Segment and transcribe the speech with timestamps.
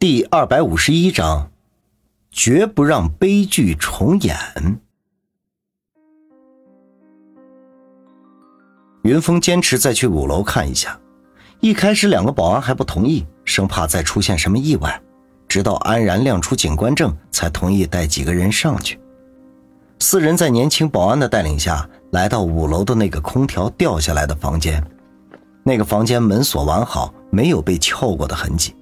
[0.00, 1.50] 第二百五十一章，
[2.30, 4.36] 绝不让悲剧重演。
[9.02, 10.96] 云峰坚持再去五楼看一下。
[11.58, 15.02] 一开始，两个保安还不同意，生怕再出现什么意外。
[15.48, 19.00] 直到安然亮出警官证，才同意带几个人上去。
[19.98, 24.80] 四人在年轻保安的带领下，来到五楼的那个空调掉下来的房间。
[25.64, 28.76] 那个房间门锁完好，没有被撬过的痕迹，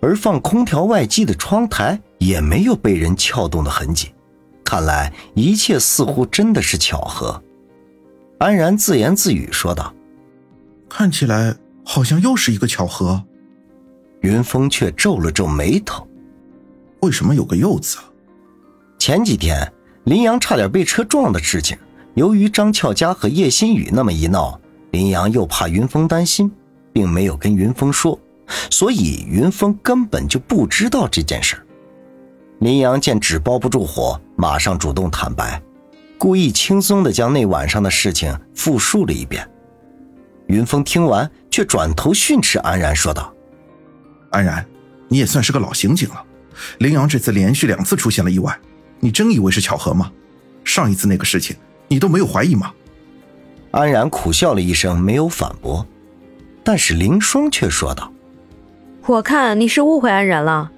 [0.00, 4.12] 而放空调外机的窗台也没有被人撬动的痕迹。
[4.64, 7.42] 看来一切似乎真的是巧合。
[8.38, 9.94] 安然自言自语说道
[10.88, 13.22] ：“看起来好像又是一个巧合。”
[14.22, 16.06] 云峰却皱了皱眉头
[17.02, 17.98] ：“为什么有个又字？”
[18.98, 19.72] 前几天。
[20.04, 21.76] 林阳差点被车撞的事情，
[22.14, 24.60] 由于张俏佳和叶新宇那么一闹，
[24.92, 26.48] 林阳又怕云峰担心，
[26.92, 28.16] 并没有跟云峰说，
[28.70, 31.56] 所以云峰根本就不知道这件事。
[32.60, 35.60] 林阳见纸包不住火，马上主动坦白，
[36.16, 39.48] 故意轻松地将那晚上的事情复述了一遍。
[40.46, 43.34] 云峰听完，却转头训斥安然说道
[44.30, 44.64] ：“安然，
[45.08, 46.24] 你也算是个老刑警了，
[46.78, 48.56] 林阳这次连续两次出现了意外。”
[48.98, 50.10] 你真以为是巧合吗？
[50.64, 51.54] 上一次那个事情，
[51.86, 52.72] 你都没有怀疑吗？
[53.72, 55.86] 安然苦笑了一声，没有反驳。
[56.64, 58.10] 但是林霜却说道
[59.06, 60.70] ：“我看你是误会安然了。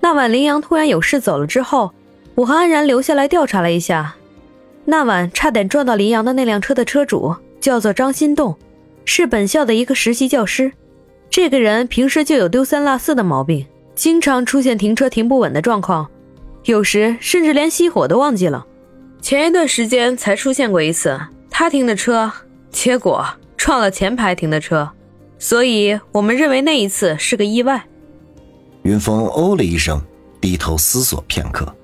[0.00, 1.92] 那晚林阳突然有事走了之后，
[2.34, 4.16] 我和安然留下来调查了一下。
[4.84, 8.56] 那晚差点撞到林阳的那辆车的车主叫做张心动，
[9.04, 10.72] 是本校的一个实习教师。
[11.30, 16.08] 这个人平时就有丢三落四的毛病，经常出现停车停不稳的状况。”
[16.64, 18.66] 有时甚至连熄火都忘记了，
[19.20, 21.16] 前一段时间才出现过一次，
[21.48, 22.32] 他停的车，
[22.70, 23.24] 结果
[23.56, 24.90] 撞了前排停的车，
[25.38, 27.86] 所以我们认为那一次是个意外。
[28.82, 30.00] 云峰哦了一声，
[30.40, 31.74] 低头思索片刻，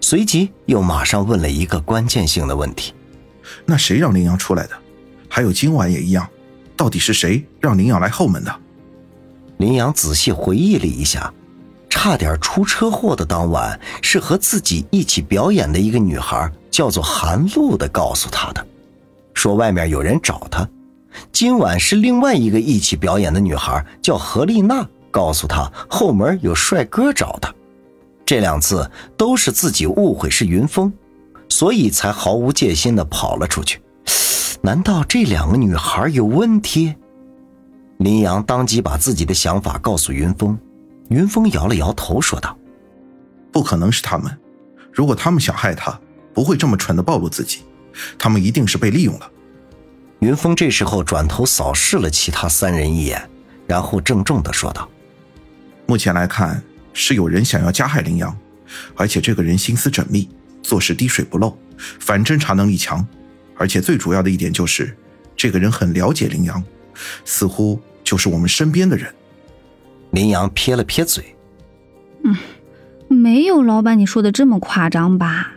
[0.00, 2.94] 随即又马上问了一个关键性的问题
[3.64, 4.72] ：“那谁让林阳出来的？
[5.28, 6.28] 还有今晚也一样，
[6.76, 8.54] 到底是谁让林阳来后门的？”
[9.58, 11.32] 林阳仔细回忆了一下。
[11.88, 18.64] 差点出车祸的当晚，是和自己一起表演的一个女孩，叫做韩露的，告诉他的，
[19.32, 20.68] 说外面有人找他。
[21.32, 27.52] 今晚是另外一个一起表演的女孩，叫何丽娜，告诉他后门有帅哥找她。
[28.24, 30.92] 这两次都是自己误会是云峰，
[31.48, 33.80] 所以才毫无戒心的跑了出去。
[34.62, 36.94] 难道这两个女孩有问题？
[37.98, 40.58] 林阳当即把自己的想法告诉云峰。
[41.08, 42.58] 云峰摇了摇头，说道
[43.52, 44.36] ：“不可能是他们。
[44.92, 45.96] 如果他们想害他，
[46.34, 47.60] 不会这么蠢的暴露自己。
[48.18, 49.30] 他们一定是被利用了。”
[50.20, 53.28] 云峰这时候转头扫视了其他三人一眼，
[53.66, 54.88] 然后郑重的说道
[55.86, 56.62] ：“目前来看，
[56.92, 58.36] 是有人想要加害林阳，
[58.94, 60.28] 而且这个人心思缜密，
[60.62, 61.56] 做事滴水不漏，
[62.00, 63.06] 反侦查能力强，
[63.56, 64.96] 而且最主要的一点就是，
[65.36, 66.64] 这个人很了解林阳，
[67.24, 69.12] 似乎就是我们身边的人。”
[70.12, 71.36] 林阳撇了撇嘴，
[72.24, 72.34] 嗯，
[73.08, 75.52] 没有老板你说的这么夸张吧？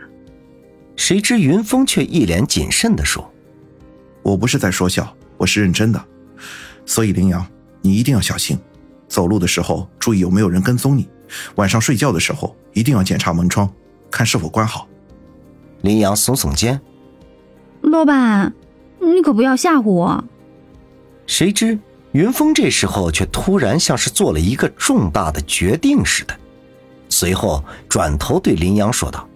[0.96, 3.32] 谁知云峰却一脸谨慎的说
[4.22, 6.04] ：“我不是在说笑，我是认真的。
[6.86, 7.46] 所以林阳，
[7.80, 8.58] 你一定要小心，
[9.08, 11.08] 走路的时候注意有没有人跟踪你，
[11.56, 13.72] 晚上睡觉的时候一定要检查门窗，
[14.10, 14.88] 看是否关好。”
[15.82, 16.80] 林阳耸耸肩
[17.82, 18.52] ：“老板，
[19.00, 20.24] 你可不要吓唬我。”
[21.26, 21.78] 谁知。
[22.12, 26.34] 云峰这时候却突然像是做了一个重大的决定似的，
[27.08, 29.28] 随后转头对林阳说道：“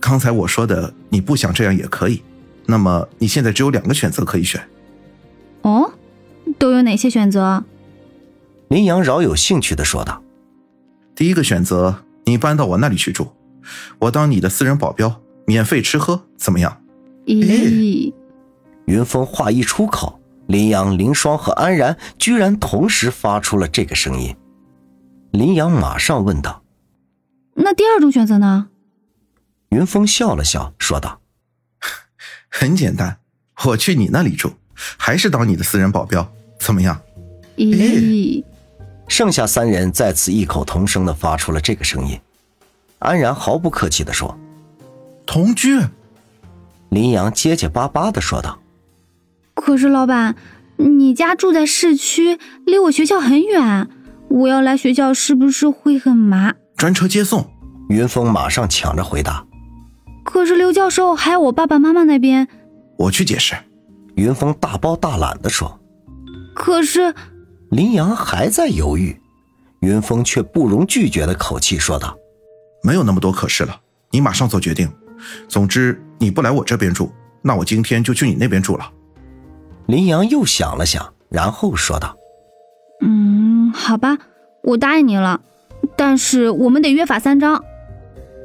[0.00, 2.24] 刚才我说的，你不想这样也可以。
[2.66, 4.60] 那么你现在只有两个选择可以选。
[5.62, 5.92] 哦，
[6.58, 7.64] 都有哪些选择？”
[8.68, 10.22] 林阳饶有兴趣的说道
[11.14, 13.28] ：“第一个选择，你搬到我那里去住，
[14.00, 16.82] 我当你的私人保镖，免费吃喝，怎么样？”
[17.26, 18.12] 咦，
[18.86, 20.20] 云峰话一出口。
[20.46, 24.36] 林阳、林霜和安然居然同时发出了这个声音。
[25.32, 26.62] 林阳马上问道
[27.54, 28.68] ：“那第二种选择呢？”
[29.70, 31.20] 云峰笑了笑，说道
[32.58, 33.18] ：“很简单，
[33.66, 34.50] 我去你那里住，
[34.96, 36.26] 还是当你的私人保镖，
[36.58, 36.98] 怎么样？”
[37.58, 38.42] 咦，
[39.08, 42.18] 剩下三人再次异口同声的发出了这个声音。
[42.98, 44.38] 安然毫不客气的说
[45.26, 45.78] ：“同居。”
[46.88, 48.58] 林阳结结巴巴的说道。
[49.52, 50.34] 可是老板，
[50.76, 53.86] 你家住在市区，离我学校很远，
[54.28, 56.54] 我要来学校是不是会很麻？
[56.78, 57.50] 专车接送。
[57.90, 59.44] 云峰马上抢着回答。
[60.26, 62.46] 可是刘教授还有我爸爸妈妈那边，
[62.98, 63.54] 我去解释。
[64.16, 65.80] 云峰大包大揽的说。
[66.54, 67.14] 可是，
[67.70, 69.16] 林阳还在犹豫。
[69.80, 72.16] 云峰却不容拒绝的口气说道
[72.82, 73.78] ：“没有那么多可是了，
[74.10, 74.90] 你马上做决定。
[75.48, 78.90] 总之，你不来我这边住，那我今天就去你那边住了。”
[79.86, 82.16] 林阳又想了想，然后说道
[83.00, 84.18] ：“嗯，好吧，
[84.62, 85.40] 我答应你了，
[85.94, 87.56] 但是我们得约法三章。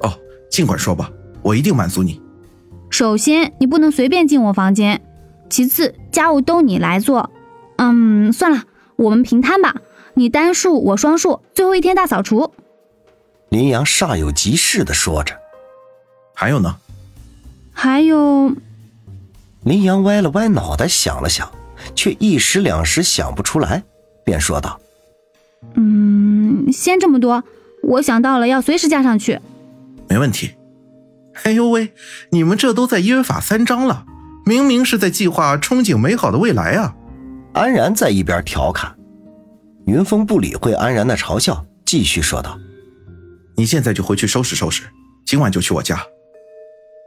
[0.04, 0.14] 哦，
[0.52, 1.10] 尽管说吧，
[1.42, 2.22] 我一定满足你。
[2.90, 4.98] 首先，你不能随便进我房间；
[5.50, 7.32] 其次，家务都你来做。
[7.78, 8.64] 嗯，算了，
[8.96, 9.76] 我们平摊吧，
[10.14, 12.52] 你单数，我双数，最后一天大扫除。”
[13.50, 15.36] 林阳煞有其事的说着。
[16.36, 16.78] “还有呢
[17.74, 18.54] ？”“还有。”
[19.64, 21.50] 林阳歪了歪脑袋，想了想，
[21.96, 23.84] 却一时两时想不出来，
[24.24, 24.80] 便说道
[25.76, 27.44] ：“嗯，先这么多，
[27.84, 29.40] 我想到了，要随时加上去。
[30.10, 30.52] ”“没问题。
[31.44, 31.94] ”“哎呦喂，
[32.32, 34.06] 你们这都在约法三章了，
[34.46, 36.96] 明明是在计划憧憬美好的未来啊！”
[37.54, 38.96] 安然在一边调侃。
[39.86, 42.58] 云峰不理会安然的嘲笑，继续说道
[43.58, 44.84] ：“你现在就回去收拾收拾，
[45.26, 45.96] 今晚就去我家。”“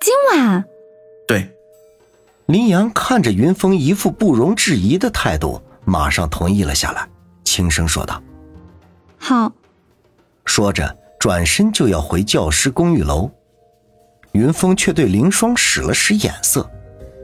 [0.00, 0.64] 今晚
[1.26, 1.50] ？”“对。”
[2.46, 7.08] 林阳看着云峰一副不容置疑的态度，马上同意了下来，
[7.42, 8.22] 轻声说道
[9.16, 9.50] ：“好。”
[10.44, 13.30] 说着转身就要回教师公寓楼。
[14.34, 16.68] 云峰却对凌霜使了使眼色，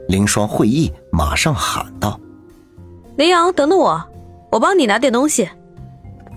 [0.07, 2.19] 凌霜会意，马上喊道
[3.17, 4.01] ：“林阳，等等我，
[4.49, 5.49] 我帮你拿点东西。”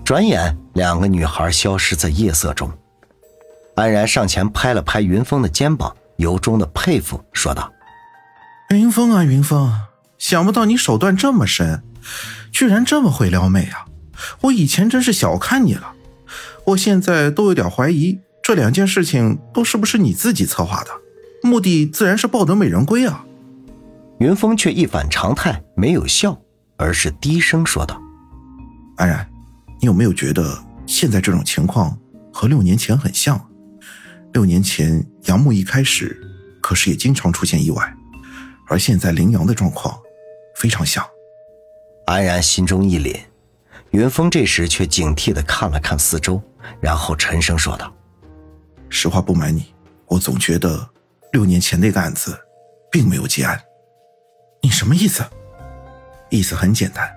[0.03, 2.69] 转眼，两个女孩消失在夜色中。
[3.75, 7.71] 安然上前拍了拍云峰的肩膀，由衷的佩服，说道。
[8.69, 9.71] 云峰啊，云峰，
[10.17, 11.81] 想不到你手段这么深，
[12.51, 13.85] 居然这么会撩妹啊！
[14.41, 15.93] 我以前真是小看你了，
[16.65, 20.91] 我现在都有点怀疑这两件事情都是不是你自己策划的，
[21.41, 23.25] 目的自然是抱得美人归啊。
[24.19, 26.39] 云峰却一反常态，没有笑，
[26.77, 27.99] 而是低声说道
[28.97, 29.27] ：“安然，
[29.81, 31.97] 你有没有觉得现在这种情况
[32.31, 33.49] 和六年前很像？
[34.33, 36.15] 六年前杨木一开始
[36.61, 37.95] 可是也经常出现意外。”
[38.69, 39.97] 而现在林阳的状况
[40.55, 41.03] 非常像，
[42.05, 43.17] 安然心中一凛，
[43.89, 46.39] 云峰这时却警惕的看了看四周，
[46.79, 47.91] 然后沉声说道
[48.89, 49.73] ：“实话不瞒你，
[50.05, 50.89] 我总觉得
[51.31, 52.37] 六年前那个案子
[52.91, 53.61] 并没有结案。
[54.61, 55.23] 你什么意思？
[56.29, 57.09] 意思很简单，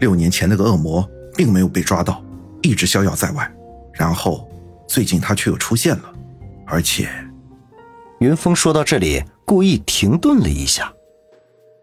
[0.00, 2.22] 六年前那个恶魔并没有被抓到，
[2.62, 3.50] 一直逍遥在外。
[3.92, 4.48] 然后
[4.88, 6.12] 最近他却又出现了，
[6.66, 7.08] 而且……”
[8.20, 9.22] 云峰说到这里。
[9.44, 10.90] 故意停顿了一下，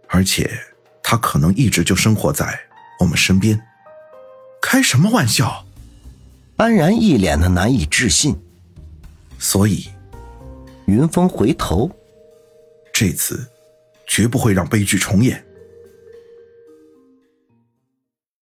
[0.07, 0.50] 而且
[1.03, 2.57] 他可能一直就生活在
[3.01, 3.62] 我们身边。
[4.59, 5.65] 开什么玩笑？
[6.56, 8.41] 安然一脸的难以置信。
[9.39, 9.88] 所以，
[10.86, 11.89] 云峰回头，
[12.91, 13.47] 这次
[14.06, 15.44] 绝不会让悲剧重演。